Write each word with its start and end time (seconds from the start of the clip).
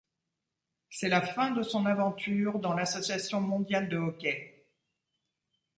C'est 0.89 1.09
la 1.09 1.21
fin 1.21 1.51
de 1.51 1.61
son 1.61 1.85
aventure 1.85 2.57
dans 2.57 2.73
l'Association 2.73 3.39
mondiale 3.39 3.87
de 3.87 3.97
hockey. 3.99 4.65